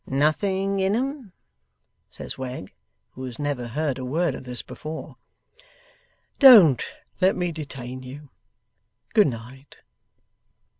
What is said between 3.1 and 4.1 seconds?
who has never heard a